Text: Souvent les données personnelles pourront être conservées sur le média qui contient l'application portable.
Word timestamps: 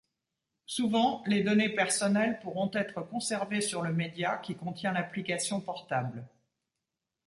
Souvent 0.65 1.23
les 1.27 1.43
données 1.43 1.69
personnelles 1.69 2.39
pourront 2.41 2.71
être 2.73 3.03
conservées 3.03 3.61
sur 3.61 3.83
le 3.83 3.93
média 3.93 4.37
qui 4.37 4.55
contient 4.55 4.93
l'application 4.93 5.61
portable. 5.61 6.27